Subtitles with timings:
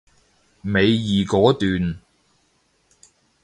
[0.63, 2.01] 尾二嗰段